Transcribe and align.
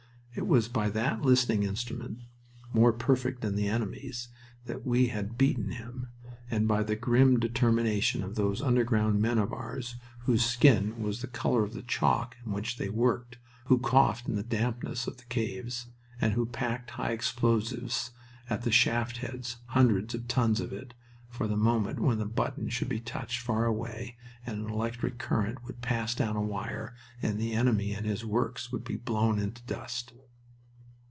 It 0.33 0.47
was 0.47 0.69
by 0.69 0.89
that 0.91 1.23
listening 1.23 1.63
instrument, 1.63 2.19
more 2.71 2.93
perfect 2.93 3.41
than 3.41 3.57
the 3.57 3.67
enemy's, 3.67 4.29
that 4.65 4.85
we 4.85 5.07
had 5.07 5.37
beaten 5.37 5.71
him, 5.71 6.07
and 6.49 6.69
by 6.69 6.83
the 6.83 6.95
grim 6.95 7.37
determination 7.37 8.23
of 8.23 8.35
those 8.35 8.61
underground 8.61 9.21
men 9.21 9.37
of 9.37 9.51
ours, 9.51 9.97
whose 10.19 10.45
skin 10.45 11.03
was 11.03 11.19
the 11.19 11.27
color 11.27 11.65
of 11.65 11.73
the 11.73 11.83
chalk 11.83 12.37
in 12.45 12.53
which 12.53 12.77
they 12.77 12.87
worked, 12.87 13.39
who 13.65 13.77
coughed 13.77 14.29
in 14.29 14.35
the 14.37 14.41
dampness 14.41 15.05
of 15.05 15.17
the 15.17 15.25
caves, 15.25 15.87
and 16.21 16.31
who 16.31 16.45
packed 16.45 16.91
high 16.91 17.11
explosives 17.11 18.11
at 18.49 18.61
the 18.61 18.71
shaft 18.71 19.17
heads 19.17 19.57
hundreds 19.65 20.15
of 20.15 20.29
tons 20.29 20.61
of 20.61 20.71
it 20.71 20.93
for 21.29 21.47
the 21.47 21.57
moment 21.57 21.97
when 21.99 22.19
a 22.19 22.25
button 22.25 22.67
should 22.69 22.89
be 22.89 22.99
touched 22.99 23.39
far 23.39 23.63
away, 23.65 24.17
and 24.45 24.59
an 24.65 24.69
electric 24.69 25.17
current 25.17 25.63
would 25.63 25.79
pass 25.81 26.13
down 26.15 26.35
a 26.35 26.41
wire, 26.41 26.93
and 27.21 27.39
the 27.39 27.53
enemy 27.53 27.93
and 27.93 28.05
his 28.05 28.25
works 28.25 28.69
would 28.69 28.83
be 28.83 28.97
blown 28.97 29.39
into 29.39 29.63
dust. 29.63 30.11